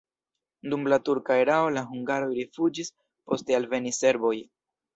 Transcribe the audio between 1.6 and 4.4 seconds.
la hungaroj rifuĝis, poste alvenis serboj.